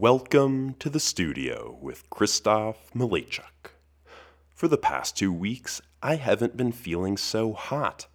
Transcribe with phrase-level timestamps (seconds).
[0.00, 3.72] Welcome to the studio with Kristoff Malejczuk.
[4.54, 8.06] For the past two weeks, I haven't been feeling so hot.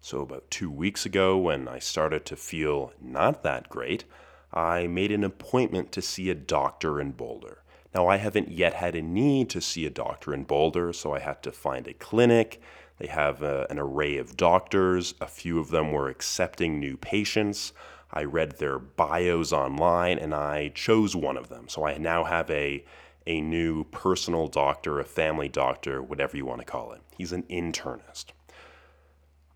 [0.00, 4.04] So, about two weeks ago, when I started to feel not that great,
[4.52, 7.64] I made an appointment to see a doctor in Boulder.
[7.92, 11.18] Now, I haven't yet had a need to see a doctor in Boulder, so I
[11.18, 12.62] had to find a clinic.
[12.98, 15.14] They have a, an array of doctors.
[15.20, 17.72] A few of them were accepting new patients.
[18.14, 21.68] I read their bios online and I chose one of them.
[21.68, 22.84] So I now have a
[23.26, 27.00] a new personal doctor, a family doctor, whatever you want to call it.
[27.16, 28.26] He's an internist.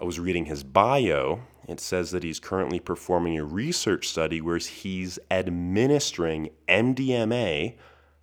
[0.00, 1.42] I was reading his bio.
[1.68, 7.77] It says that he's currently performing a research study where he's administering MDMA,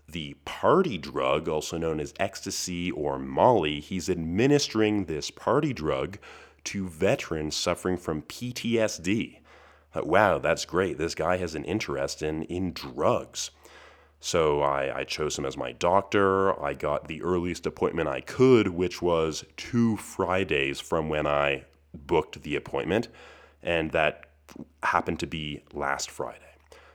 [0.09, 3.79] the party drug, also known as ecstasy or Molly.
[3.81, 6.17] He's administering this party drug
[6.65, 9.41] to veterans suffering from PTSD
[9.95, 10.97] Uh, wow, that's great.
[10.97, 13.51] This guy has an interest in, in drugs.
[14.19, 16.59] So I, I, chose him as my doctor.
[16.61, 22.41] I got the earliest appointment I could, which was two Fridays from when I booked
[22.41, 23.07] the appointment.
[23.61, 24.25] And that
[24.83, 26.41] happened to be last Friday.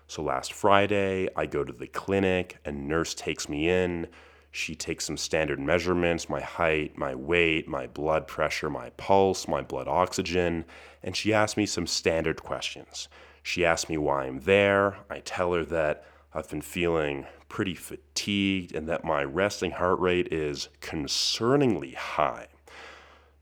[0.08, 4.08] So last Friday, I go to the clinic, a nurse takes me in.
[4.50, 9.62] She takes some standard measurements my height, my weight, my blood pressure, my pulse, my
[9.62, 10.64] blood oxygen,
[11.02, 13.08] and she asks me some standard questions.
[13.42, 14.98] She asks me why I'm there.
[15.08, 20.32] I tell her that I've been feeling pretty fatigued and that my resting heart rate
[20.32, 22.48] is concerningly high.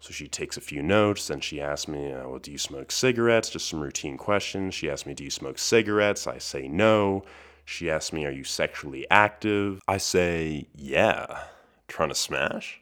[0.00, 2.92] So she takes a few notes and she asks me, uh, Well, do you smoke
[2.92, 3.50] cigarettes?
[3.50, 4.74] Just some routine questions.
[4.74, 6.26] She asks me, Do you smoke cigarettes?
[6.26, 7.24] I say no.
[7.64, 9.80] She asks me, Are you sexually active?
[9.88, 11.44] I say, Yeah.
[11.88, 12.80] Trying to smash?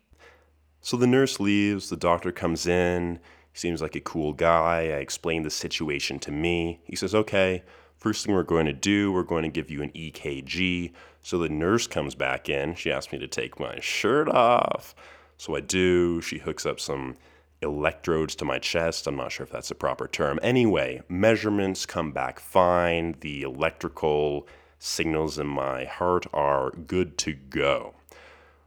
[0.80, 3.19] So the nurse leaves, the doctor comes in.
[3.56, 4.80] Seems like a cool guy.
[4.80, 6.78] I explain the situation to me.
[6.84, 7.62] He says, Okay,
[7.96, 10.92] first thing we're going to do, we're going to give you an EKG.
[11.22, 12.74] So the nurse comes back in.
[12.74, 14.94] She asks me to take my shirt off.
[15.38, 16.20] So I do.
[16.20, 17.16] She hooks up some
[17.62, 19.06] electrodes to my chest.
[19.06, 20.38] I'm not sure if that's the proper term.
[20.42, 23.16] Anyway, measurements come back fine.
[23.20, 24.47] The electrical
[24.78, 27.94] signals in my heart are good to go.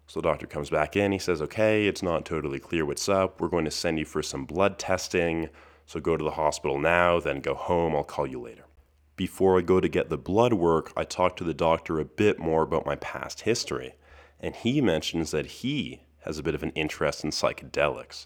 [0.10, 1.12] So the doctor comes back in.
[1.12, 3.40] He says, Okay, it's not totally clear what's up.
[3.40, 5.50] We're going to send you for some blood testing.
[5.86, 7.96] So go to the hospital now, then go home.
[7.96, 8.66] I'll call you later.
[9.16, 12.40] Before I go to get the blood work, I talk to the doctor a bit
[12.40, 13.94] more about my past history.
[14.40, 18.26] And he mentions that he has a bit of an interest in psychedelics.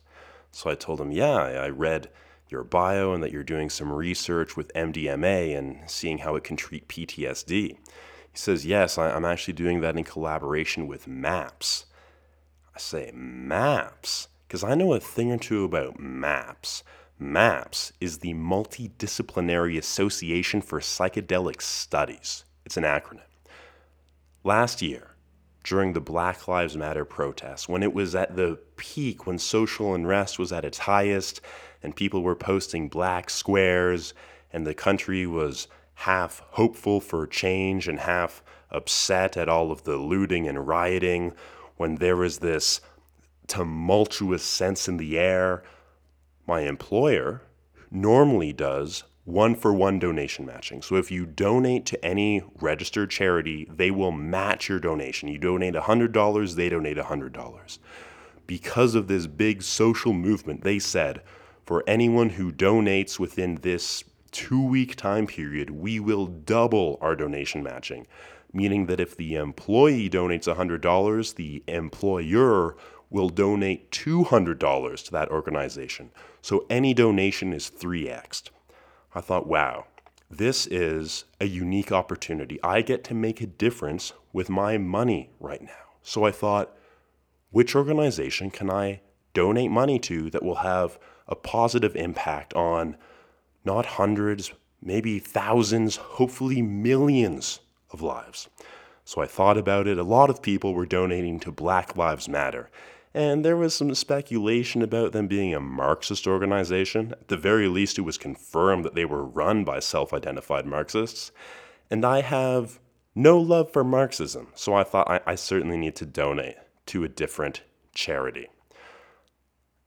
[0.51, 2.09] So I told him, Yeah, I read
[2.47, 6.55] your bio and that you're doing some research with MDMA and seeing how it can
[6.55, 7.75] treat PTSD.
[8.33, 11.85] He says, Yes, I'm actually doing that in collaboration with MAPS.
[12.75, 14.27] I say, MAPS?
[14.47, 16.83] Because I know a thing or two about MAPS.
[17.19, 22.43] MAPS is the Multidisciplinary Association for Psychedelic Studies.
[22.65, 23.21] It's an acronym.
[24.43, 25.11] Last year,
[25.63, 30.39] during the Black Lives Matter protests, when it was at the peak, when social unrest
[30.39, 31.39] was at its highest,
[31.83, 34.13] and people were posting black squares,
[34.51, 39.97] and the country was half hopeful for change and half upset at all of the
[39.97, 41.33] looting and rioting,
[41.77, 42.81] when there is this
[43.47, 45.63] tumultuous sense in the air,
[46.47, 47.41] my employer
[47.91, 50.81] normally does one for one donation matching.
[50.81, 55.29] So if you donate to any registered charity, they will match your donation.
[55.29, 57.79] You donate $100, they donate $100.
[58.45, 61.21] Because of this big social movement, they said,
[61.65, 64.03] for anyone who donates within this
[64.33, 68.05] two week time period, we will double our donation matching.
[68.51, 72.75] Meaning that if the employee donates $100, the employer
[73.09, 76.11] will donate $200 to that organization.
[76.41, 78.49] So any donation is 3xed.
[79.15, 79.85] I thought, wow,
[80.29, 82.59] this is a unique opportunity.
[82.63, 85.71] I get to make a difference with my money right now.
[86.01, 86.75] So I thought,
[87.51, 89.01] which organization can I
[89.33, 92.97] donate money to that will have a positive impact on
[93.65, 94.51] not hundreds,
[94.81, 97.59] maybe thousands, hopefully millions
[97.91, 98.49] of lives.
[99.05, 99.97] So I thought about it.
[99.97, 102.69] A lot of people were donating to Black Lives Matter.
[103.13, 107.11] And there was some speculation about them being a Marxist organization.
[107.11, 111.31] At the very least, it was confirmed that they were run by self identified Marxists.
[111.91, 112.79] And I have
[113.13, 116.55] no love for Marxism, so I thought I, I certainly need to donate
[116.87, 117.61] to a different
[117.93, 118.47] charity.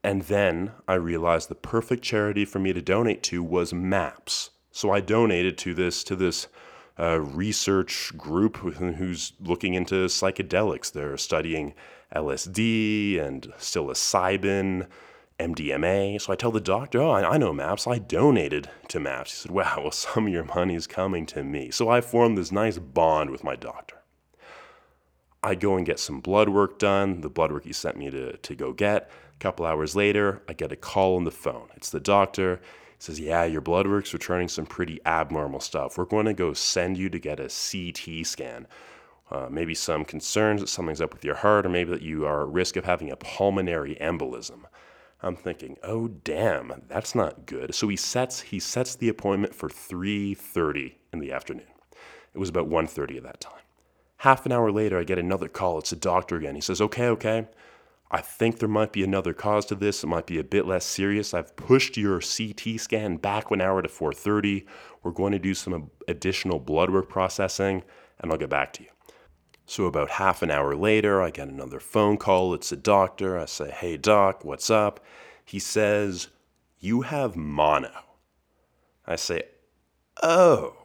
[0.06, 4.50] And then I realized the perfect charity for me to donate to was MAPS.
[4.70, 6.46] So I donated to this to this
[6.96, 10.92] uh, research group who's looking into psychedelics.
[10.92, 11.74] They're studying
[12.14, 14.86] LSD and psilocybin
[15.40, 16.20] MDMA.
[16.20, 17.88] So I tell the doctor, oh, I, I know MAPS.
[17.88, 19.32] I donated to MAPS.
[19.32, 21.72] He said, wow, well, some of your money is coming to me.
[21.72, 23.96] So I formed this nice bond with my doctor.
[25.42, 28.36] I go and get some blood work done, the blood work he sent me to,
[28.36, 29.10] to go get.
[29.36, 31.68] A couple hours later, I get a call on the phone.
[31.76, 32.56] It's the doctor.
[32.56, 35.98] He says, Yeah, your blood work's returning some pretty abnormal stuff.
[35.98, 38.66] We're going to go send you to get a CT scan.
[39.30, 42.42] Uh, maybe some concerns that something's up with your heart, or maybe that you are
[42.42, 44.60] at risk of having a pulmonary embolism.
[45.20, 47.74] I'm thinking, oh damn, that's not good.
[47.74, 51.66] So he sets he sets the appointment for 3:30 in the afternoon.
[52.32, 53.60] It was about 1:30 at that time.
[54.18, 55.78] Half an hour later, I get another call.
[55.78, 56.54] It's a doctor again.
[56.54, 57.48] He says, okay, okay.
[58.10, 60.04] I think there might be another cause to this.
[60.04, 61.34] It might be a bit less serious.
[61.34, 64.64] I've pushed your CT scan back one hour to 4:30.
[65.02, 67.82] We're going to do some additional blood work processing,
[68.20, 68.88] and I'll get back to you.
[69.66, 72.54] So about half an hour later, I get another phone call.
[72.54, 73.38] It's a doctor.
[73.38, 75.04] I say, "Hey doc, what's up?"
[75.44, 76.28] He says,
[76.78, 78.04] "You have mono."
[79.06, 79.42] I say,
[80.22, 80.76] "Oh."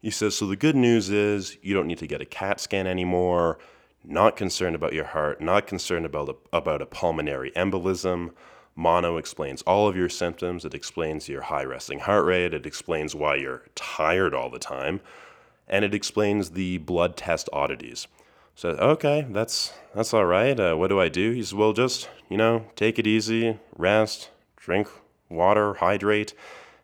[0.00, 2.88] He says, So the good news is you don't need to get a CAT scan
[2.88, 3.60] anymore
[4.04, 8.32] not concerned about your heart, not concerned about a, about a pulmonary embolism.
[8.74, 10.64] Mono explains all of your symptoms.
[10.64, 12.54] It explains your high resting heart rate.
[12.54, 15.00] It explains why you're tired all the time.
[15.68, 18.08] And it explains the blood test oddities.
[18.54, 20.58] So, okay, that's, that's all right.
[20.58, 21.32] Uh, what do I do?
[21.32, 24.88] He says, well, just, you know, take it easy, rest, drink
[25.30, 26.34] water, hydrate,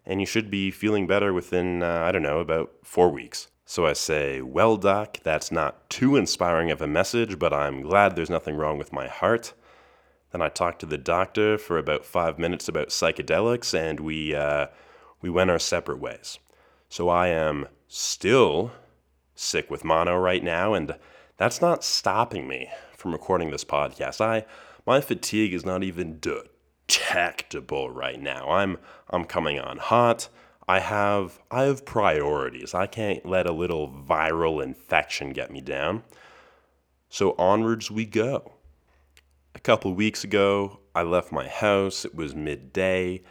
[0.07, 3.49] and you should be feeling better within, uh, I don't know, about four weeks.
[3.71, 8.17] So I say, Well, Doc, that's not too inspiring of a message, but I'm glad
[8.17, 9.53] there's nothing wrong with my heart.
[10.33, 14.69] Then I talked to the doctor for about five minutes about psychedelics, and we, uh,
[15.21, 16.39] we went our separate ways.
[16.89, 18.73] So I am still
[19.35, 20.97] sick with mono right now, and
[21.37, 24.23] that's not stopping me from recording this podcast.
[24.23, 24.47] I,
[24.87, 28.49] my fatigue is not even detectable right now.
[28.49, 28.79] I'm,
[29.11, 30.31] I'm coming on hot.
[30.69, 32.75] I have I have priorities.
[32.75, 36.03] I can't let a little viral infection get me down.
[37.09, 38.53] So onwards we go.
[39.55, 42.05] A couple weeks ago, I left my house.
[42.05, 43.23] It was midday,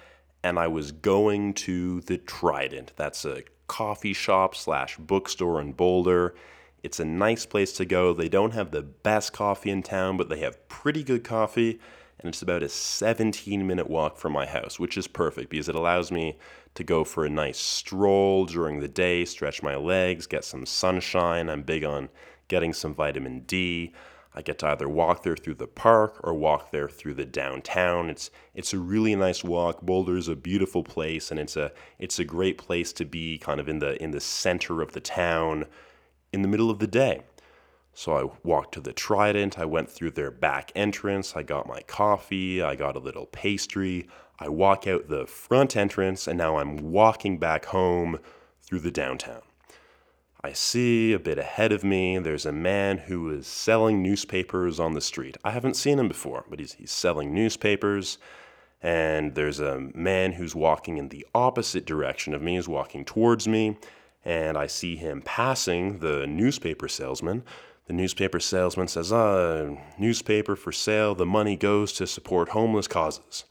[0.43, 2.93] and I was going to the Trident.
[2.95, 6.33] That's a coffee shop slash bookstore in Boulder.
[6.81, 8.13] It's a nice place to go.
[8.13, 11.79] They don't have the best coffee in town, but they have pretty good coffee
[12.19, 15.75] and it's about a 17 minute walk from my house, which is perfect because it
[15.75, 16.37] allows me
[16.77, 21.49] to go for a nice stroll during the day, stretch my legs, get some sunshine.
[21.49, 22.09] I'm big on
[22.47, 23.93] getting some vitamin D.
[24.35, 28.11] I get to either walk there through the park or walk there through the downtown.
[28.11, 29.81] It's it's a really nice walk.
[29.81, 33.59] Boulder is a beautiful place and it's a it's a great place to be kind
[33.59, 35.65] of in the in the center of the town
[36.31, 37.23] in the middle of the day.
[37.93, 41.81] So I walked to the Trident, I went through their back entrance, I got my
[41.87, 44.07] coffee, I got a little pastry.
[44.39, 48.19] I walk out the front entrance, and now I'm walking back home
[48.61, 49.41] through the downtown.
[50.43, 54.93] I see a bit ahead of me, there's a man who is selling newspapers on
[54.93, 55.37] the street.
[55.43, 58.17] I haven't seen him before, but he's, he's selling newspapers.
[58.81, 63.47] And there's a man who's walking in the opposite direction of me, is walking towards
[63.47, 63.77] me.
[64.23, 67.43] And I see him passing the newspaper salesman
[67.87, 73.45] the newspaper salesman says, uh, newspaper for sale, the money goes to support homeless causes.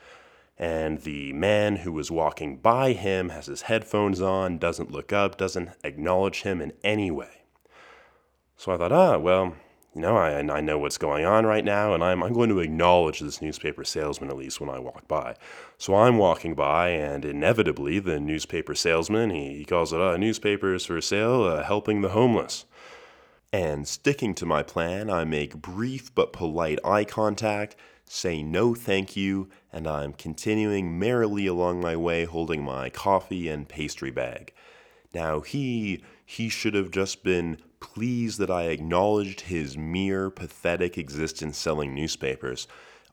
[0.59, 5.37] And the man who was walking by him has his headphones on, doesn't look up,
[5.37, 7.43] doesn't acknowledge him in any way.
[8.57, 9.55] So I thought, ah, well,
[9.95, 12.59] you know, I, I know what's going on right now, and I'm, I'm going to
[12.59, 15.37] acknowledge this newspaper salesman at least when I walk by.
[15.79, 20.85] So I'm walking by, and inevitably, the newspaper salesman, he, he calls it, uh, newspapers
[20.85, 22.67] for sale, uh, helping the homeless.
[23.53, 27.75] And sticking to my plan, I make brief but polite eye contact,
[28.07, 33.69] say no thank you, and I'm continuing merrily along my way holding my coffee and
[33.69, 34.53] pastry bag.
[35.15, 41.59] Now he he should have just been pleased that I acknowledged his mere pathetic existence
[41.59, 42.67] selling newspapers.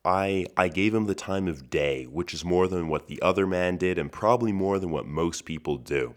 [0.06, 3.48] I I gave him the time of day, which is more than what the other
[3.48, 6.16] man did and probably more than what most people do.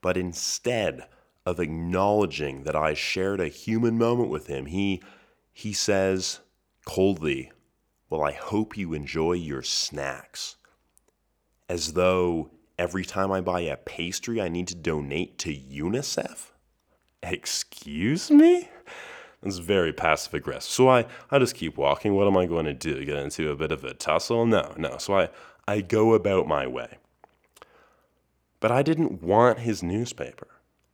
[0.00, 1.06] But instead,
[1.48, 5.02] of acknowledging that I shared a human moment with him, he
[5.50, 6.40] he says
[6.84, 7.50] coldly,
[8.10, 10.56] "Well, I hope you enjoy your snacks."
[11.68, 16.52] As though every time I buy a pastry, I need to donate to UNICEF?
[17.22, 18.70] Excuse me?
[19.42, 20.72] It's very passive aggressive.
[20.72, 22.14] So I, I just keep walking.
[22.14, 23.04] What am I going to do?
[23.04, 24.46] Get into a bit of a tussle?
[24.46, 24.98] No, no.
[24.98, 25.28] So I,
[25.66, 26.98] I go about my way.
[28.60, 30.48] But I didn't want his newspaper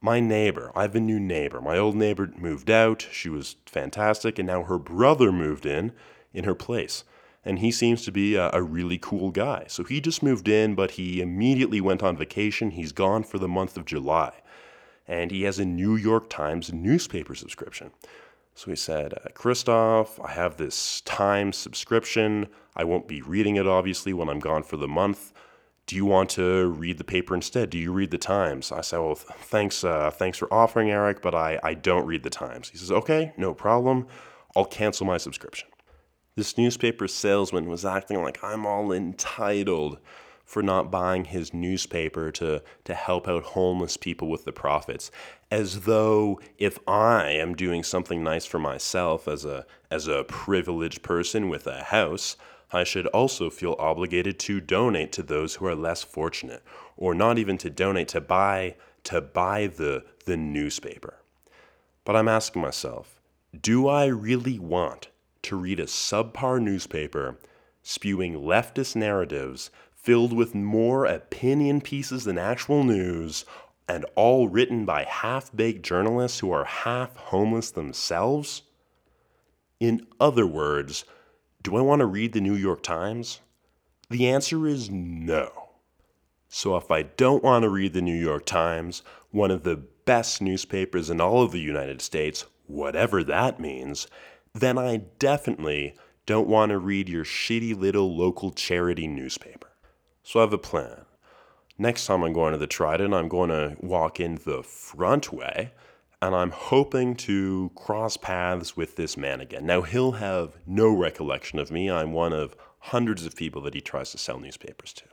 [0.04, 1.62] my neighbor, I have a new neighbor.
[1.62, 3.08] My old neighbor moved out.
[3.10, 4.38] She was fantastic.
[4.38, 5.92] And now her brother moved in
[6.34, 7.04] in her place.
[7.46, 9.64] and he seems to be a, a, really cool guy.
[9.68, 12.70] So he just moved in, but he immediately went on vacation.
[12.70, 14.32] He's gone for the month of July,
[15.06, 17.90] and he has a New York Times newspaper subscription.
[18.54, 22.48] So he said, uh, Kristoff, I have this Times subscription.
[22.76, 25.32] I won't be reading it, obviously, when I'm gone for the month.
[25.86, 27.68] Do you want to read the paper instead?
[27.68, 28.72] Do you read the Times?
[28.72, 32.30] I said, Well, thanks, uh, thanks for offering, Eric, but I, I don't read the
[32.30, 32.70] Times.
[32.70, 34.06] He says, Okay, no problem.
[34.56, 35.68] I'll cancel my subscription.
[36.36, 39.98] This newspaper salesman was acting like I'm all entitled
[40.44, 45.12] for not buying his newspaper to, to help out homeless people with the profits,
[45.50, 51.02] as though if I am doing something nice for myself as a, as a privileged
[51.02, 52.36] person with a house,
[52.72, 56.64] I should also feel obligated to donate to those who are less fortunate,
[56.96, 58.74] or not even to donate to buy
[59.04, 61.20] to buy the, the newspaper.
[62.04, 63.20] But I'm asking myself,
[63.58, 65.08] do I really want
[65.44, 67.38] to read a subpar newspaper
[67.82, 73.44] spewing leftist narratives filled with more opinion pieces than actual news,
[73.88, 78.62] and all written by half baked journalists who are half homeless themselves?
[79.80, 81.04] In other words,
[81.62, 83.40] do I want to read the New York Times?
[84.10, 85.70] The answer is no.
[86.48, 90.40] So if I don't want to read the New York Times, one of the best
[90.40, 94.06] newspapers in all of the United States, whatever that means,
[94.54, 95.94] then I definitely
[96.26, 99.68] don't want to read your shitty little local charity newspaper.
[100.22, 101.04] So I have a plan.
[101.76, 105.72] Next time I'm going to the Trident, I'm going to walk in the front way,
[106.22, 109.66] and I'm hoping to cross paths with this man again.
[109.66, 111.90] Now, he'll have no recollection of me.
[111.90, 115.04] I'm one of hundreds of people that he tries to sell newspapers to.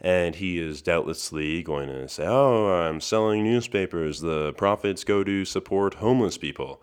[0.00, 4.20] And he is doubtlessly going to say, Oh, I'm selling newspapers.
[4.20, 6.82] The profits go to support homeless people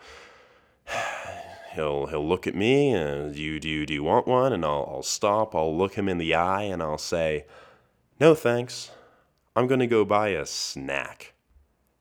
[1.78, 4.52] he'll he'll look at me and you do you, do you want one?
[4.52, 5.56] And I'll I'll stop.
[5.56, 7.46] I'll look him in the eye and I'll say,
[8.20, 8.92] "No, thanks.
[9.56, 11.34] I'm going to go buy a snack."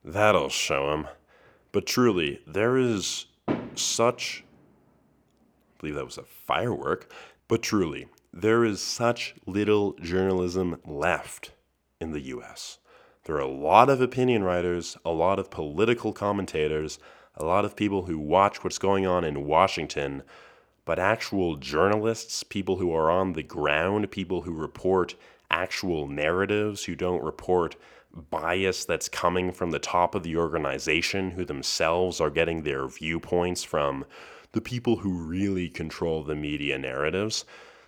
[0.04, 1.06] That'll show him.
[1.70, 3.26] But truly, there is
[3.74, 4.42] such
[5.76, 7.12] I believe that was a firework,
[7.48, 11.52] but truly, there is such little journalism left
[12.00, 12.78] in the US.
[13.24, 16.98] There are a lot of opinion writers, a lot of political commentators,
[17.36, 20.22] a lot of people who watch what's going on in Washington,
[20.84, 25.14] but actual journalists, people who are on the ground, people who report
[25.50, 27.76] actual narratives, who don't report
[28.30, 33.62] bias that's coming from the top of the organization, who themselves are getting their viewpoints
[33.62, 34.04] from
[34.52, 37.44] the people who really control the media narratives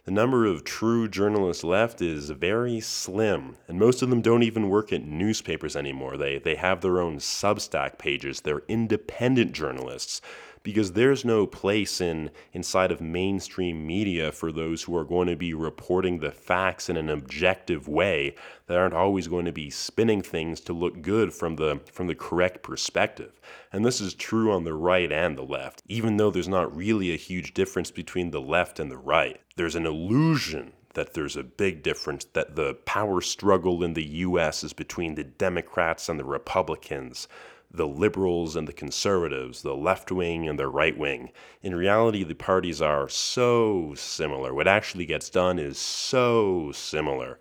[0.08, 4.70] the number of true journalists left is very slim, and most of them don't even
[4.70, 6.16] work at newspapers anymore.
[6.16, 10.22] They, they have their own Substack pages, they're independent journalists
[10.68, 15.34] because there's no place in inside of mainstream media for those who are going to
[15.34, 18.34] be reporting the facts in an objective way
[18.66, 22.14] that aren't always going to be spinning things to look good from the from the
[22.14, 23.40] correct perspective.
[23.72, 25.82] And this is true on the right and the left.
[25.88, 29.40] Even though there's not really a huge difference between the left and the right.
[29.56, 34.62] There's an illusion that there's a big difference, that the power struggle in the US
[34.62, 37.26] is between the Democrats and the Republicans,
[37.70, 41.30] the liberals and the conservatives, the left wing and the right wing.
[41.62, 44.54] In reality, the parties are so similar.
[44.54, 47.38] What actually gets done is so similar.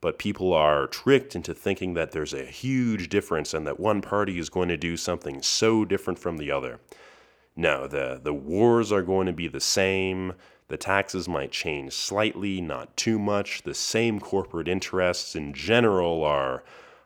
[0.00, 4.38] But people are tricked into thinking that there's a huge difference and that one party
[4.38, 6.80] is going to do something so different from the other.
[7.54, 10.34] No, the, the wars are going to be the same.
[10.68, 13.62] The taxes might change slightly, not too much.
[13.62, 16.64] The same corporate interests in general are,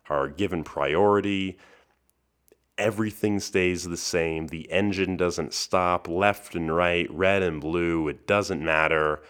[0.09, 1.59] are given priority
[2.81, 4.47] everything stays the same.
[4.47, 8.09] The engine doesn't stop left and right, red and blue.
[8.09, 9.21] It doesn't matter.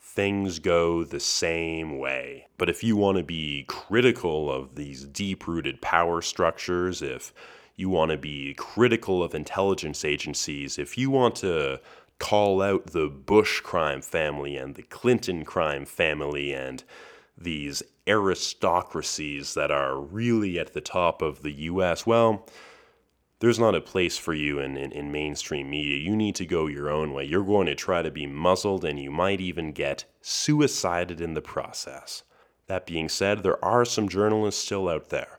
[0.00, 2.46] Things go the same way.
[2.56, 7.34] But if you want to be critical of these deep rooted power structures, if
[7.76, 11.80] you want to be critical of intelligence agencies, if you want to
[12.18, 16.82] call out the Bush crime family and the Clinton crime family and
[17.36, 22.46] these aristocracies that are really at the top of the US, well,
[23.40, 25.96] there's not a place for you in, in, in, mainstream media.
[25.96, 27.24] You need to go your own way.
[27.24, 31.42] You're going to try to be muzzled, and you might even get suicided in the
[31.42, 32.24] process.
[32.66, 35.38] That being said, there are some journalists still out there.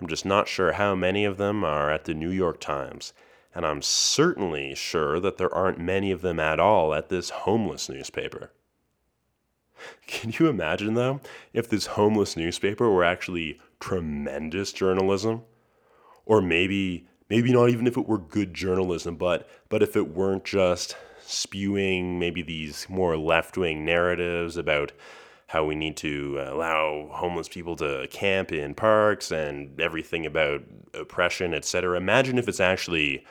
[0.00, 3.12] I'm just not sure how many of them are at the New York Times,
[3.54, 7.88] and I'm certainly sure that there aren't many of them at all at this homeless
[7.88, 8.52] newspaper.
[10.06, 11.20] Can you imagine, though,
[11.54, 15.42] if this homeless newspaper were actually tremendous journalism?
[16.26, 20.44] Or maybe maybe not even if it were good journalism, but but if it weren't
[20.44, 24.92] just spewing maybe these more left-wing narratives about
[25.46, 30.62] how we need to allow homeless people to camp in parks and everything about
[30.94, 31.96] oppression, etc.
[31.96, 33.24] Imagine if it's actually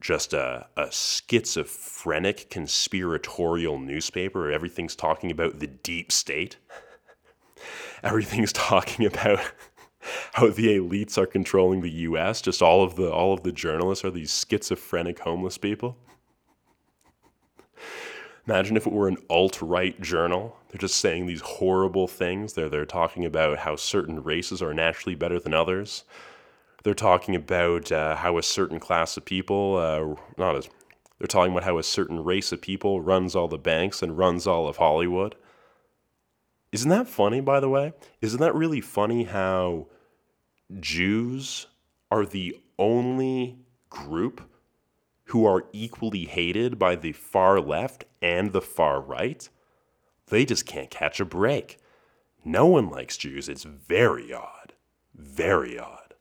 [0.00, 4.50] just a, a schizophrenic conspiratorial newspaper.
[4.50, 6.56] Everything's talking about the deep state.
[8.02, 9.40] Everything's talking about
[10.34, 12.40] how the elites are controlling the US.
[12.40, 15.96] Just all of the all of the journalists are these schizophrenic homeless people.
[18.46, 20.56] Imagine if it were an alt-right journal.
[20.68, 22.52] They're just saying these horrible things.
[22.52, 26.04] They're they're talking about how certain races are naturally better than others
[26.84, 30.68] they're talking about uh, how a certain class of people, uh, not as,
[31.18, 34.46] they're talking about how a certain race of people runs all the banks and runs
[34.46, 35.34] all of Hollywood.
[36.74, 37.92] Isn't that funny, by the way?
[38.20, 39.86] Isn't that really funny how
[40.80, 41.68] Jews
[42.10, 44.40] are the only group
[45.26, 49.48] who are equally hated by the far left and the far right?
[50.26, 51.78] They just can't catch a break.
[52.44, 53.48] No one likes Jews.
[53.48, 54.72] It's very odd.
[55.14, 56.14] Very odd.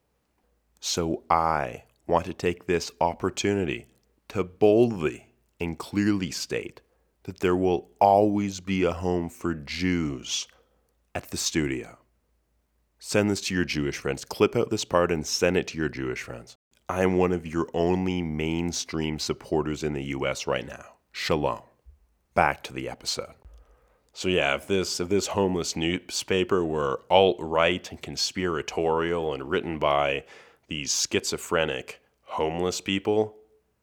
[0.79, 3.88] So I want to take this opportunity
[4.27, 6.81] to boldly and clearly state
[7.24, 10.48] that there will always be a home for Jews
[11.15, 11.98] at the studio.
[13.00, 14.25] Send this to your Jewish friends.
[14.25, 16.58] Clip out this part and send it to your Jewish friends.
[16.88, 20.96] I am one of your only mainstream supporters in the US right now.
[21.12, 21.62] Shalom.
[22.34, 23.36] Back to the episode.
[24.13, 30.24] So yeah, if this if this homeless newspaper were alt-right and conspiratorial and written by
[30.68, 33.36] these schizophrenic homeless people,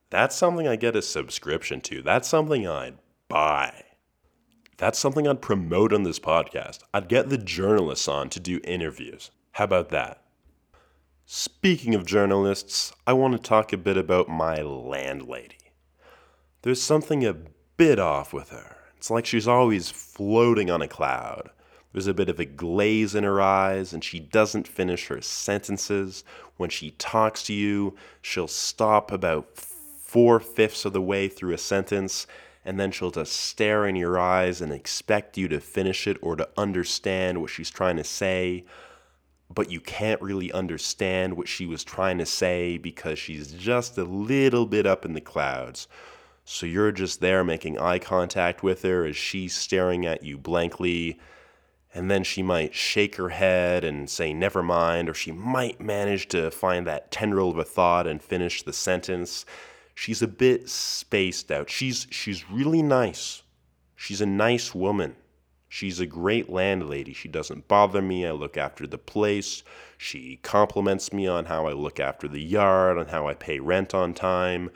[0.08, 2.02] that's something I get a subscription to.
[2.02, 2.98] That's something I'd
[3.30, 3.84] buy.
[4.76, 6.80] That's something I'd promote on this podcast.
[6.92, 9.30] I'd get the journalists on to do interviews.
[9.52, 10.22] How about that?
[11.24, 15.72] Speaking of journalists, I want to talk a bit about my landlady.
[16.62, 17.36] There's something a
[17.76, 18.76] bit off with her.
[18.96, 21.50] It's like she's always floating on a cloud.
[21.92, 26.24] There's a bit of a glaze in her eyes, and she doesn't finish her sentences.
[26.56, 31.58] When she talks to you, she'll stop about four fifths of the way through a
[31.58, 32.26] sentence,
[32.64, 36.36] and then she'll just stare in your eyes and expect you to finish it or
[36.36, 38.64] to understand what she's trying to say.
[39.52, 44.04] But you can't really understand what she was trying to say because she's just a
[44.04, 45.88] little bit up in the clouds.
[46.44, 51.18] So you're just there making eye contact with her as she's staring at you blankly
[51.92, 56.28] and then she might shake her head and say never mind or she might manage
[56.28, 59.44] to find that tendril of a thought and finish the sentence
[60.00, 61.68] she's a bit spaced out.
[61.68, 63.42] She's she's really nice.
[63.94, 65.14] She's a nice woman.
[65.68, 67.12] She's a great landlady.
[67.12, 68.26] She doesn't bother me.
[68.26, 69.62] I look after the place.
[69.98, 73.94] She compliments me on how i look after the yard on how i pay rent
[73.94, 74.70] on time.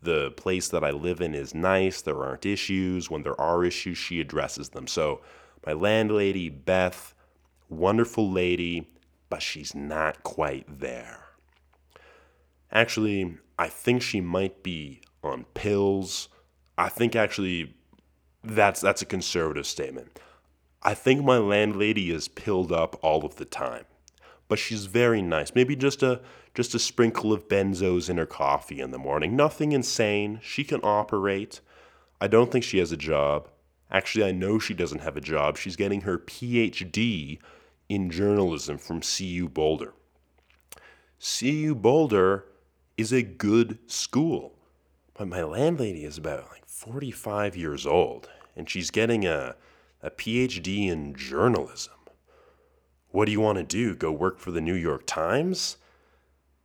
[0.00, 2.00] The place that i live in is nice.
[2.00, 3.10] There aren't issues.
[3.10, 4.86] When there are issues she addresses them.
[4.86, 5.22] So
[5.66, 7.14] my landlady, Beth,
[7.68, 8.88] wonderful lady,
[9.28, 11.27] but she's not quite there.
[12.72, 16.28] Actually, I think she might be on pills.
[16.76, 17.74] I think actually
[18.44, 20.18] that's that's a conservative statement.
[20.82, 23.84] I think my landlady is pilled up all of the time.
[24.46, 25.54] But she's very nice.
[25.54, 26.20] Maybe just a
[26.54, 29.36] just a sprinkle of benzos in her coffee in the morning.
[29.36, 30.40] Nothing insane.
[30.42, 31.60] She can operate.
[32.20, 33.48] I don't think she has a job.
[33.90, 35.56] Actually, I know she doesn't have a job.
[35.56, 37.38] She's getting her PhD
[37.88, 39.94] in journalism from CU Boulder.
[41.20, 42.44] CU Boulder
[42.98, 44.58] is a good school.
[45.14, 49.54] But my landlady is about like 45 years old, and she's getting a,
[50.02, 51.94] a PhD in journalism.
[53.10, 53.94] What do you want to do?
[53.94, 55.78] Go work for the New York Times?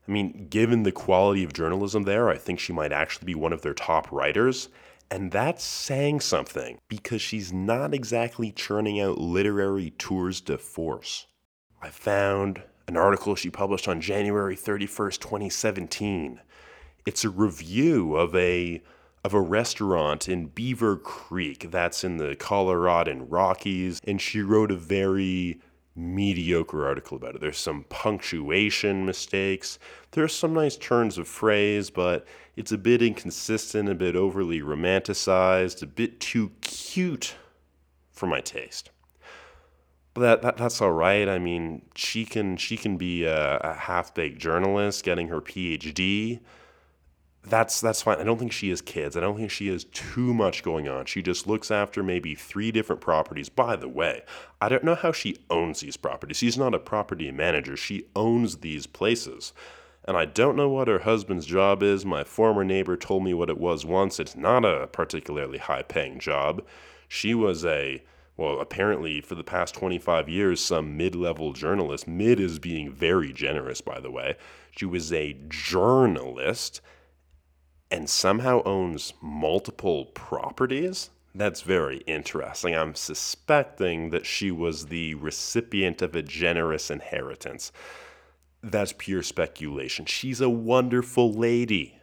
[0.07, 3.53] I mean, given the quality of journalism there, I think she might actually be one
[3.53, 4.67] of their top writers.
[5.09, 11.27] And that's saying something because she's not exactly churning out literary tours de force.
[11.81, 16.41] I found an article she published on January 31st, 2017.
[17.05, 18.81] It's a review of a
[19.25, 24.75] of a restaurant in Beaver Creek that's in the Colorado Rockies and she wrote a
[24.75, 25.61] very
[25.95, 27.41] mediocre article about it.
[27.41, 29.79] There's some punctuation mistakes.
[30.11, 35.83] There's some nice turns of phrase, but it's a bit inconsistent, a bit overly romanticized,
[35.83, 37.35] a bit too cute
[38.11, 38.89] for my taste.
[40.13, 41.27] But that, that that's all right.
[41.27, 46.39] I mean, she can she can be a, a half-baked journalist getting her PhD
[47.45, 48.19] that's that's fine.
[48.19, 49.17] I don't think she has kids.
[49.17, 51.05] I don't think she has too much going on.
[51.05, 53.49] She just looks after maybe three different properties.
[53.49, 54.23] By the way,
[54.61, 56.37] I don't know how she owns these properties.
[56.37, 57.75] She's not a property manager.
[57.75, 59.53] She owns these places.
[60.05, 62.05] and I don't know what her husband's job is.
[62.05, 64.19] My former neighbor told me what it was once.
[64.19, 66.63] It's not a particularly high paying job.
[67.07, 68.03] She was a,
[68.37, 72.07] well, apparently for the past 25 years, some mid level journalist.
[72.07, 74.35] Mid is being very generous, by the way.
[74.71, 76.81] She was a journalist
[77.91, 81.11] and somehow owns multiple properties.
[81.35, 82.75] That's very interesting.
[82.75, 87.71] I'm suspecting that she was the recipient of a generous inheritance
[88.63, 90.05] that's pure speculation.
[90.05, 91.97] She's a wonderful lady.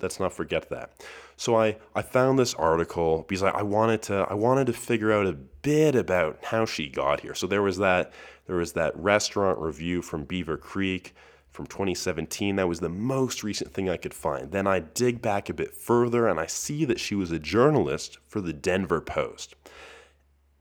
[0.00, 0.92] Let's not forget that.
[1.36, 5.12] So I, I found this article because I, I wanted to I wanted to figure
[5.12, 7.34] out a bit about how she got here.
[7.34, 8.12] So there was that
[8.46, 11.14] there was that restaurant review from Beaver Creek
[11.50, 12.56] from 2017.
[12.56, 14.52] That was the most recent thing I could find.
[14.52, 18.18] Then I dig back a bit further and I see that she was a journalist
[18.26, 19.56] for the Denver Post.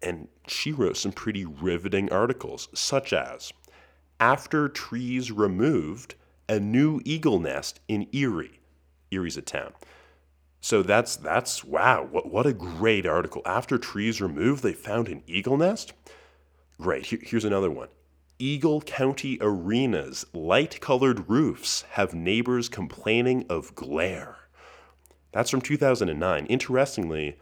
[0.02, 3.54] And she wrote some pretty riveting articles, such as
[4.19, 6.15] after trees removed,
[6.50, 8.60] a new eagle nest in Erie.
[9.12, 9.74] Erie's a town.
[10.60, 13.41] So that's that's wow, what what a great article.
[13.46, 15.93] After trees removed, they found an eagle nest.
[16.80, 17.08] Great.
[17.08, 17.89] Here, here's another one.
[18.39, 24.36] Eagle County Arena's light colored roofs have neighbors complaining of glare.
[25.32, 26.46] That's from 2009.
[26.46, 27.39] Interestingly,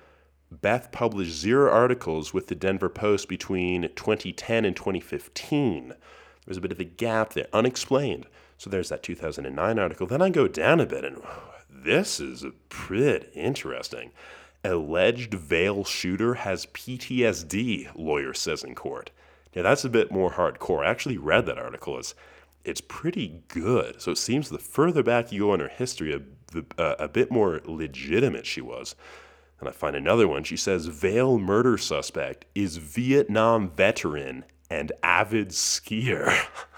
[0.51, 5.93] Beth published zero articles with the Denver Post between 2010 and 2015.
[6.45, 8.27] There's a bit of a gap there, unexplained.
[8.57, 10.07] So there's that 2009 article.
[10.07, 11.21] Then I go down a bit, and
[11.83, 14.11] this is pretty interesting.
[14.63, 19.11] Alleged Vail shooter has PTSD, lawyer says in court.
[19.55, 20.85] Now that's a bit more hardcore.
[20.85, 21.97] I actually read that article.
[21.97, 22.15] It's,
[22.63, 24.01] it's pretty good.
[24.01, 27.31] So it seems the further back you go in her history, a, uh, a bit
[27.31, 28.95] more legitimate she was.
[29.59, 30.43] And I find another one.
[30.43, 36.35] She says Vail murder suspect is Vietnam veteran and avid skier.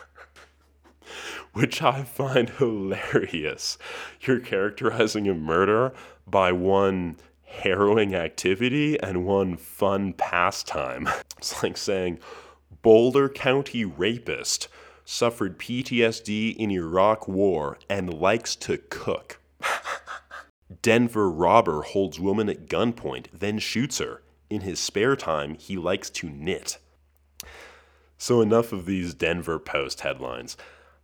[1.57, 3.79] Which I find hilarious.
[4.21, 5.91] You're characterizing a murder
[6.27, 11.09] by one harrowing activity and one fun pastime.
[11.39, 12.19] It's like saying
[12.83, 14.67] Boulder County rapist
[15.03, 19.39] suffered PTSD in Iraq War and likes to cook.
[20.83, 24.21] Denver robber holds woman at gunpoint, then shoots her.
[24.51, 26.77] In his spare time, he likes to knit.
[28.19, 30.55] So, enough of these Denver Post headlines.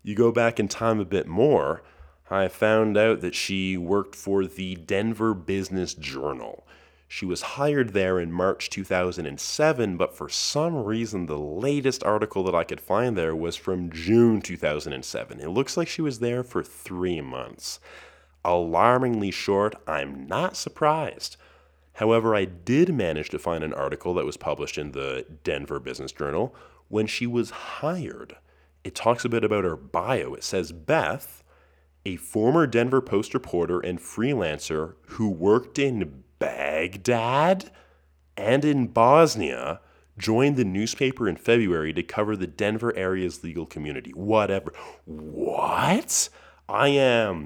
[0.03, 1.81] You go back in time a bit more,
[2.29, 6.67] I found out that she worked for the Denver Business Journal.
[7.07, 12.55] She was hired there in March 2007, but for some reason, the latest article that
[12.55, 15.39] I could find there was from June 2007.
[15.39, 17.79] It looks like she was there for three months.
[18.43, 21.37] Alarmingly short, I'm not surprised.
[21.93, 26.11] However, I did manage to find an article that was published in the Denver Business
[26.11, 26.53] Journal
[26.89, 28.35] when she was hired.
[28.83, 30.33] It talks a bit about her bio.
[30.33, 31.43] It says Beth,
[32.05, 37.71] a former Denver Post reporter and freelancer who worked in Baghdad
[38.35, 39.79] and in Bosnia,
[40.17, 44.11] joined the newspaper in February to cover the Denver area's legal community.
[44.11, 44.73] Whatever.
[45.05, 46.29] What?
[46.67, 47.45] I am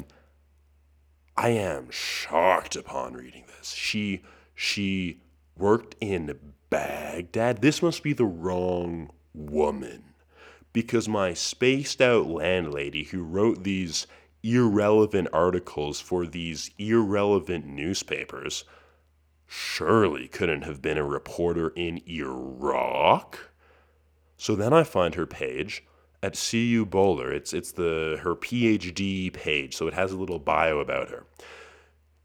[1.35, 3.71] I am shocked upon reading this.
[3.71, 4.23] She
[4.55, 5.21] she
[5.55, 6.37] worked in
[6.69, 7.61] Baghdad.
[7.61, 10.03] This must be the wrong woman
[10.77, 14.05] because my spaced out landlady who wrote these
[14.43, 18.63] irrelevant articles for these irrelevant newspapers
[19.47, 23.49] surely couldn't have been a reporter in Iraq.
[24.37, 25.83] So then I find her page
[26.21, 27.33] at CU Boulder.
[27.33, 31.25] It's it's the her PhD page, so it has a little bio about her.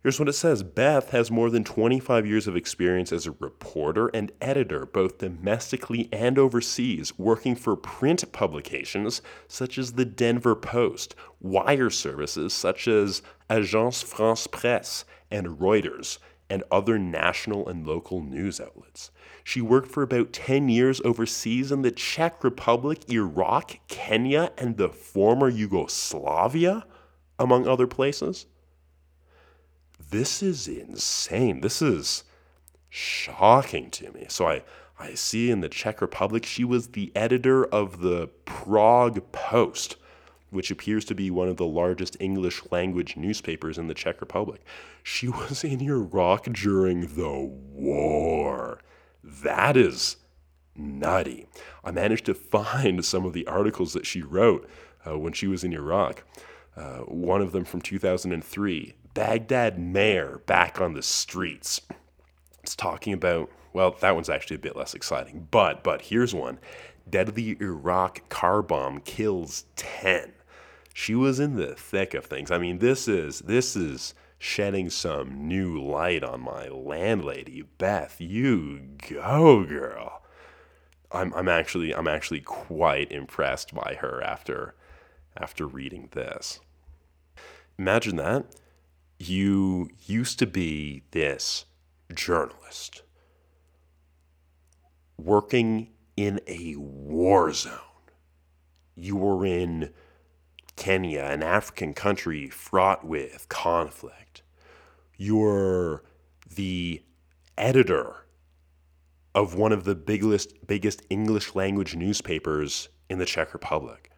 [0.03, 4.09] Here's what it says Beth has more than 25 years of experience as a reporter
[4.09, 11.15] and editor, both domestically and overseas, working for print publications such as the Denver Post,
[11.41, 16.19] wire services such as Agence France Presse and Reuters,
[16.51, 19.13] and other national and local news outlets.
[19.45, 24.89] She worked for about 10 years overseas in the Czech Republic, Iraq, Kenya, and the
[24.89, 26.87] former Yugoslavia,
[27.39, 28.47] among other places
[30.13, 31.63] this is insane.
[31.63, 32.25] This is
[32.91, 34.27] shocking to me.
[34.29, 34.63] So I,
[34.99, 39.97] I see in the Czech Republic, she was the editor of the Prague Post,
[40.51, 44.63] which appears to be one of the largest English language newspapers in the Czech Republic.
[45.03, 48.81] She was in Iraq during the war.
[49.25, 50.17] That is
[50.77, 51.47] nutty.
[51.83, 54.69] I managed to find some of the articles that she wrote
[55.07, 56.23] uh, when she was in Iraq.
[56.77, 61.81] Uh, one of them from 2003 Baghdad mayor back on the streets.
[62.63, 66.59] It's talking about, well, that one's actually a bit less exciting, but but here's one.
[67.09, 70.33] Deadly Iraq car bomb kills 10.
[70.95, 72.51] she was in the thick of things.
[72.51, 78.17] I mean, this is this is shedding some new light on my landlady, Beth.
[78.21, 80.23] You go, girl.
[81.11, 84.75] I'm I'm actually I'm actually quite impressed by her after
[85.37, 86.61] after reading this.
[87.79, 88.47] Imagine that.
[89.19, 91.65] You used to be this
[92.15, 93.03] journalist
[95.17, 97.79] working in a war zone.
[98.95, 99.93] You were in
[100.77, 104.43] Kenya, an African country fraught with conflict.
[105.17, 106.03] You're
[106.55, 107.03] the
[107.57, 108.27] editor
[109.35, 114.12] of one of the biggest, biggest English language newspapers in the Czech Republic.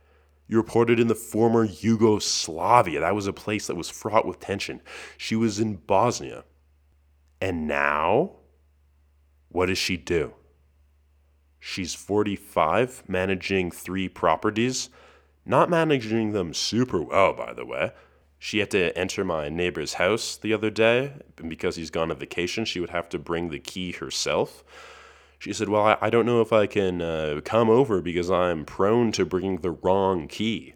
[0.46, 3.00] You reported in the former Yugoslavia.
[3.00, 4.80] That was a place that was fraught with tension.
[5.16, 6.44] She was in Bosnia.
[7.40, 8.32] And now,
[9.48, 10.34] what does she do?
[11.58, 14.90] She's 45, managing three properties,
[15.46, 17.92] not managing them super well, by the way.
[18.38, 22.18] She had to enter my neighbor's house the other day, and because he's gone on
[22.18, 24.62] vacation, she would have to bring the key herself.
[25.44, 28.64] She said, Well, I, I don't know if I can uh, come over because I'm
[28.64, 30.74] prone to bringing the wrong key.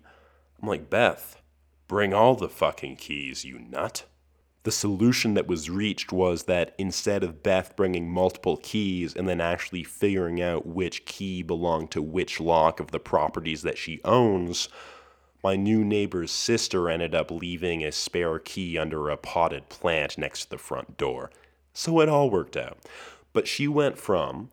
[0.61, 1.41] I'm like, Beth,
[1.87, 4.05] bring all the fucking keys, you nut
[4.69, 9.41] the solution that was reached was that instead of Beth bringing multiple keys and then
[9.41, 14.69] actually figuring out which key belonged to which lock of the properties that she owns,
[15.43, 20.43] my new neighbor's sister ended up leaving a spare key under a potted plant next
[20.43, 21.31] to the front door.
[21.73, 22.77] So it all worked out.
[23.33, 24.51] But she went from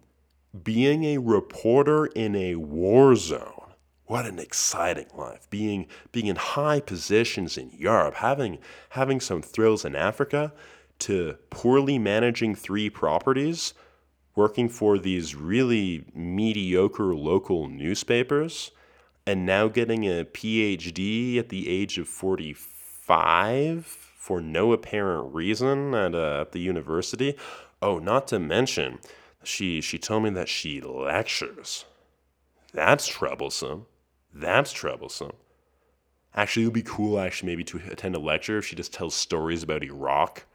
[0.63, 3.65] being a reporter in a war zone
[4.07, 5.49] what an exciting life.
[5.49, 10.53] Being being in high positions in Europe having having some thrills in Africa
[10.99, 13.73] to poorly managing three properties
[14.35, 18.71] working for these really mediocre local newspapers
[19.25, 26.13] and now getting a PhD at the age of 45 for no apparent reason at,
[26.13, 27.35] uh, at the university.
[27.81, 28.99] Oh not to mention
[29.47, 31.85] she she told me that she lectures
[32.73, 33.85] that's troublesome
[34.35, 35.31] that's troublesome.
[36.35, 39.15] Actually, it would be cool, actually, maybe to attend a lecture if she just tells
[39.15, 40.45] stories about Iraq.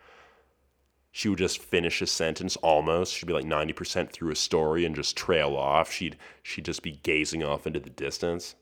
[1.10, 3.14] She would just finish a sentence almost.
[3.14, 5.90] She'd be like 90% through a story and just trail off.
[5.90, 8.54] She'd, she'd just be gazing off into the distance.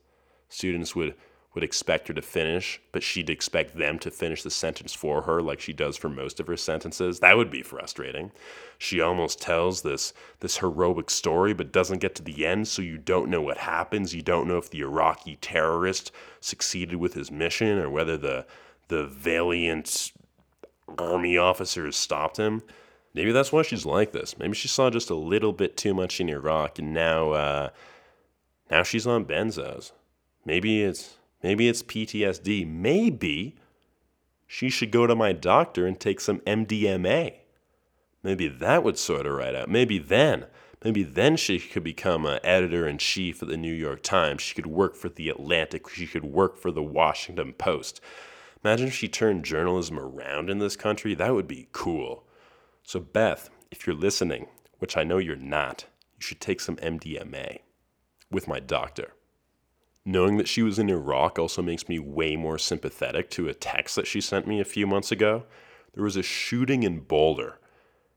[0.47, 1.15] Students would
[1.55, 5.41] would expect her to finish, but she'd expect them to finish the sentence for her
[5.41, 7.19] like she does for most of her sentences.
[7.19, 8.31] That would be frustrating.
[8.77, 12.97] She almost tells this this heroic story but doesn't get to the end, so you
[12.99, 14.13] don't know what happens.
[14.13, 18.45] You don't know if the Iraqi terrorist succeeded with his mission or whether the
[18.89, 20.11] the valiant
[20.99, 22.61] army officers stopped him.
[23.15, 24.37] Maybe that's why she's like this.
[24.37, 27.69] Maybe she saw just a little bit too much in Iraq and now uh,
[28.69, 29.91] now she's on benzos.
[30.45, 32.67] Maybe it's Maybe it's PTSD.
[32.67, 33.55] Maybe
[34.47, 37.35] she should go to my doctor and take some MDMA.
[38.23, 39.69] Maybe that would sort her right out.
[39.69, 40.47] Maybe then,
[40.83, 44.41] maybe then she could become an editor in chief of the New York Times.
[44.41, 45.87] She could work for the Atlantic.
[45.89, 48.01] She could work for the Washington Post.
[48.63, 51.15] Imagine if she turned journalism around in this country.
[51.15, 52.25] That would be cool.
[52.83, 54.47] So, Beth, if you're listening,
[54.79, 55.85] which I know you're not,
[56.17, 57.59] you should take some MDMA
[58.29, 59.13] with my doctor.
[60.09, 63.95] Knowing that she was in Iraq also makes me way more sympathetic to a text
[63.95, 65.43] that she sent me a few months ago.
[65.93, 67.59] There was a shooting in Boulder,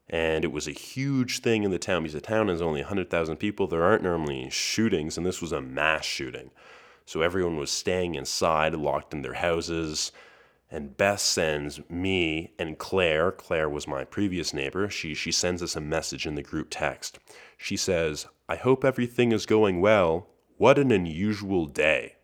[0.09, 3.37] and it was a huge thing in the town because the town has only 100,000
[3.37, 3.67] people.
[3.67, 6.51] There aren't normally shootings, and this was a mass shooting.
[7.05, 10.13] So everyone was staying inside, locked in their houses.
[10.71, 15.77] And Beth sends me and Claire, Claire was my previous neighbor, she, she sends us
[15.77, 17.19] a message in the group text.
[17.59, 20.29] She says, I hope everything is going well
[20.63, 22.15] what an unusual day,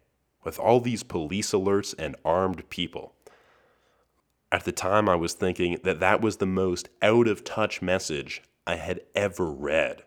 [0.44, 3.12] with all these police alerts and armed people.
[4.52, 8.40] At the time, I was thinking that that was the most out of touch message
[8.64, 10.04] I had ever read.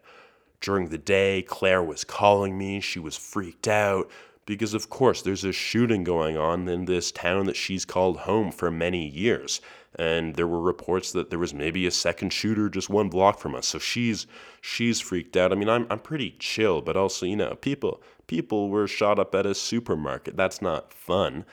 [0.61, 2.79] During the day, Claire was calling me.
[2.79, 4.09] She was freaked out
[4.55, 8.51] because, of course, there's a shooting going on in this town that she's called home
[8.51, 9.61] for many years
[9.95, 13.55] and there were reports that there was maybe a second shooter just one block from
[13.55, 13.67] us.
[13.67, 14.25] So she's
[14.61, 15.51] she's freaked out.
[15.51, 19.35] I mean, I'm I'm pretty chill, but also you know people people were shot up
[19.35, 20.37] at a supermarket.
[20.37, 21.45] That's not fun,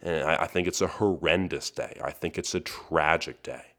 [0.00, 2.00] and I, I think it's a horrendous day.
[2.02, 3.74] I think it's a tragic day.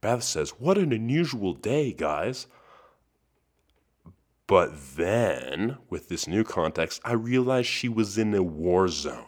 [0.00, 2.46] Beth says, "What an unusual day, guys."
[4.46, 9.26] But then, with this new context, I realized she was in a war zone.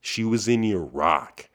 [0.00, 1.48] She was in Iraq.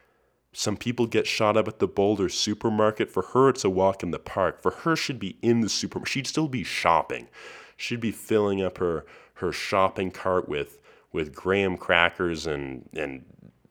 [0.53, 3.09] Some people get shot up at the Boulder supermarket.
[3.09, 4.61] For her, it's a walk in the park.
[4.61, 6.11] For her, she'd be in the supermarket.
[6.11, 7.29] She'd still be shopping.
[7.77, 10.79] She'd be filling up her, her shopping cart with,
[11.11, 13.23] with graham crackers and, and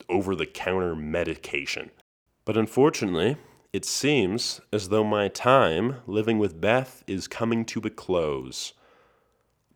[0.08, 1.90] over the counter medication.
[2.44, 3.36] But unfortunately,
[3.72, 8.72] it seems as though my time living with Beth is coming to a close.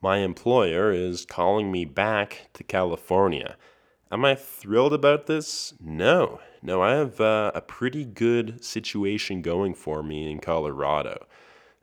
[0.03, 3.57] My employer is calling me back to California.
[4.11, 5.75] Am I thrilled about this?
[5.81, 6.41] No.
[6.63, 11.27] No, I have uh, a pretty good situation going for me in Colorado.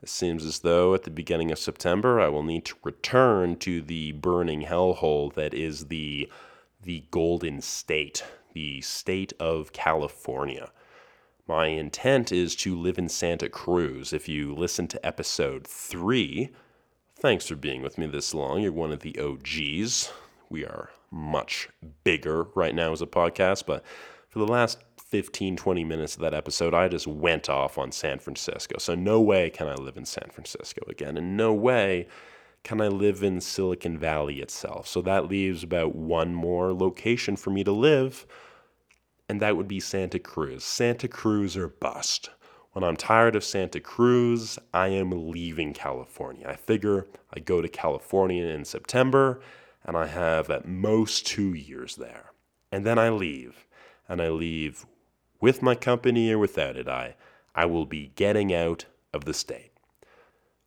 [0.02, 3.80] It seems as though at the beginning of September I will need to return to
[3.80, 6.28] the burning hellhole that is the
[6.82, 10.72] the Golden State, the state of California.
[11.52, 14.14] My intent is to live in Santa Cruz.
[14.14, 16.48] If you listen to episode 3,
[17.16, 18.62] thanks for being with me this long.
[18.62, 20.10] You're one of the OGs.
[20.48, 21.68] We are much
[22.04, 23.84] bigger right now as a podcast, but
[24.30, 28.18] for the last 15, 20 minutes of that episode, I just went off on San
[28.18, 28.78] Francisco.
[28.78, 31.18] So, no way can I live in San Francisco again.
[31.18, 32.08] And no way
[32.64, 34.86] can I live in Silicon Valley itself.
[34.86, 38.26] So, that leaves about one more location for me to live,
[39.32, 40.62] and that would be Santa Cruz.
[40.62, 42.28] Santa Cruz or bust.
[42.72, 46.46] When I'm tired of Santa Cruz, I am leaving California.
[46.46, 49.40] I figure I go to California in September,
[49.86, 52.32] and I have at most two years there.
[52.70, 53.66] And then I leave
[54.06, 54.84] and I leave
[55.40, 57.14] with my company or without it, I,
[57.54, 59.72] I will be getting out of the state.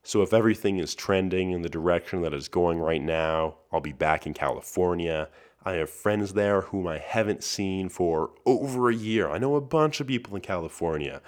[0.02, 3.94] So if everything is trending in the direction that it's going right now, I'll be
[3.94, 5.30] back in California.
[5.66, 9.30] I have friends there whom I haven't seen for over a year.
[9.30, 11.22] I know a bunch of people in California.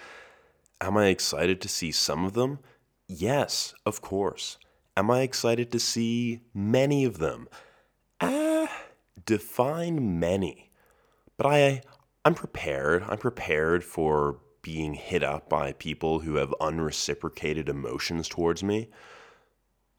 [0.79, 2.59] Am I excited to see some of them?
[3.07, 4.59] Yes, of course.
[4.95, 7.47] Am I excited to see many of them?
[8.21, 8.83] Ah,
[9.25, 10.71] define many.
[11.37, 11.81] But I
[12.23, 13.05] I'm prepared.
[13.07, 18.89] I'm prepared for being hit up by people who have unreciprocated emotions towards me.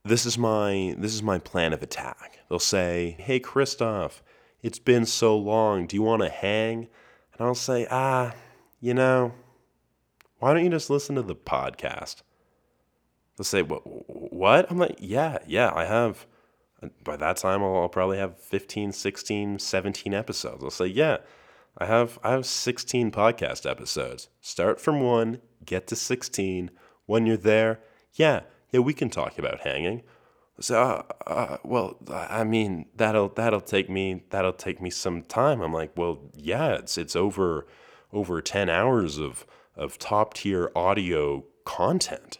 [0.05, 2.41] This is my this is my plan of attack.
[2.49, 4.21] They'll say, "Hey Kristoff,
[4.63, 5.87] it's been so long.
[5.87, 6.89] Do you want to hang?"
[7.33, 8.35] And I'll say, "Ah,
[8.81, 9.33] you know,
[10.39, 12.23] why don't you just listen to the podcast?"
[13.37, 13.83] They'll say, "What?
[13.85, 16.27] What?" I'm like, "Yeah, yeah, I have."
[17.03, 20.63] By that time, I'll, I'll probably have 15, 16, 17 episodes.
[20.63, 21.19] I'll say, "Yeah."
[21.81, 24.29] I have I have 16 podcast episodes.
[24.41, 26.73] Start from 1, get to 16.
[27.07, 27.79] When you're there,
[28.15, 28.41] yeah,
[28.73, 30.03] yeah, we can talk about hanging.
[30.61, 30.83] So,
[31.27, 35.61] uh, uh, well, I mean, that'll that'll take me that'll take me some time.
[35.61, 37.67] I'm like, well, yeah, it's it's over
[38.13, 42.39] over 10 hours of of top tier audio content.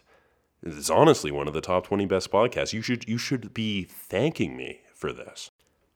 [0.61, 2.73] It's honestly one of the top 20 best podcasts.
[2.73, 5.51] You should you should be thanking me for this.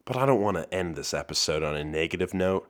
[0.06, 2.70] But I don't want to end this episode on a negative note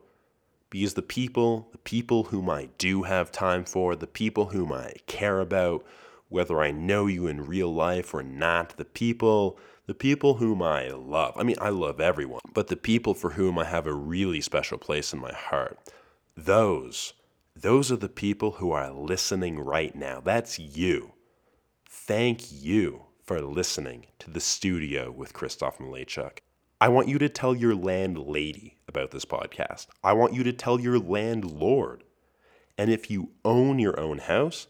[0.70, 4.94] because the people, the people whom I do have time for, the people whom I
[5.06, 5.84] care about,
[6.28, 10.88] whether I know you in real life or not, the people, the people whom I
[10.88, 11.34] love.
[11.36, 14.78] I mean, I love everyone, but the people for whom I have a really special
[14.78, 15.78] place in my heart,
[16.36, 17.12] those,
[17.54, 20.20] those are the people who are listening right now.
[20.20, 21.12] That's you.
[21.88, 26.38] Thank you for listening to the studio with Kristoff Malejczuk.
[26.80, 29.86] I want you to tell your landlady about this podcast.
[30.02, 32.04] I want you to tell your landlord.
[32.76, 34.66] And if you own your own house,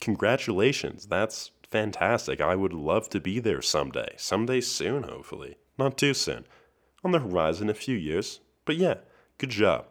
[0.00, 1.06] congratulations.
[1.06, 2.40] That's fantastic.
[2.40, 4.14] I would love to be there someday.
[4.16, 5.56] Someday soon, hopefully.
[5.78, 6.46] Not too soon.
[7.04, 8.40] On the horizon, a few years.
[8.64, 8.94] But yeah,
[9.38, 9.86] good job.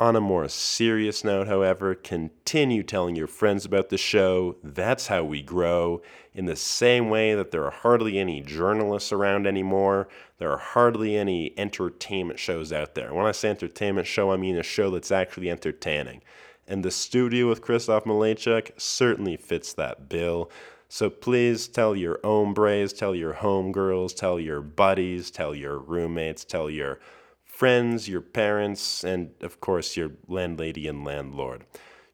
[0.00, 4.56] On a more serious note, however, continue telling your friends about the show.
[4.62, 6.02] That's how we grow.
[6.34, 11.16] In the same way that there are hardly any journalists around anymore, there are hardly
[11.16, 13.14] any entertainment shows out there.
[13.14, 16.22] When I say entertainment show, I mean a show that's actually entertaining.
[16.66, 20.50] And the studio with Kristoff Malejczuk certainly fits that bill.
[20.88, 26.68] So please tell your hombres, tell your homegirls, tell your buddies, tell your roommates, tell
[26.68, 27.00] your
[27.46, 31.64] friends, your parents, and of course your landlady and landlord.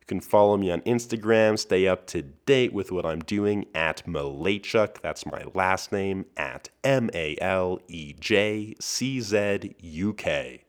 [0.00, 4.06] You can follow me on Instagram, stay up to date with what I'm doing at
[4.06, 5.00] Malejczuk.
[5.00, 10.64] That's my last name at M A L E J C Z U K.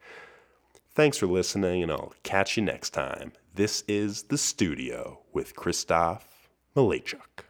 [0.95, 3.33] Thanks for listening, and I'll catch you next time.
[3.55, 6.21] This is The Studio with Kristoff
[6.75, 7.48] Malejczuk.